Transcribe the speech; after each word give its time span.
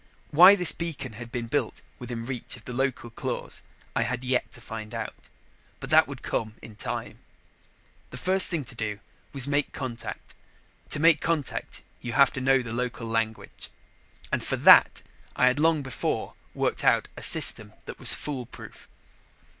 Why 0.31 0.55
this 0.55 0.71
beacon 0.71 1.13
had 1.13 1.31
been 1.31 1.45
built 1.45 1.83
within 1.99 2.25
reach 2.25 2.57
of 2.57 2.65
the 2.65 2.73
local 2.73 3.11
claws, 3.11 3.61
I 3.95 4.01
had 4.01 4.23
yet 4.23 4.51
to 4.53 4.59
find 4.59 4.95
out. 4.95 5.29
But 5.79 5.91
that 5.91 6.07
would 6.07 6.23
come 6.23 6.55
in 6.59 6.75
time. 6.75 7.19
The 8.09 8.17
first 8.17 8.49
thing 8.49 8.63
to 8.65 8.73
do 8.73 8.97
was 9.31 9.47
make 9.47 9.71
contact. 9.73 10.33
To 10.89 10.99
make 10.99 11.21
contact, 11.21 11.83
you 12.01 12.13
have 12.13 12.33
to 12.33 12.41
know 12.41 12.63
the 12.63 12.73
local 12.73 13.07
language. 13.07 13.69
And, 14.31 14.41
for 14.43 14.55
that, 14.55 15.03
I 15.35 15.45
had 15.45 15.59
long 15.59 15.83
before 15.83 16.33
worked 16.55 16.83
out 16.83 17.07
a 17.15 17.21
system 17.21 17.73
that 17.85 17.99
was 17.99 18.15
fool 18.15 18.47
proof. 18.47 18.87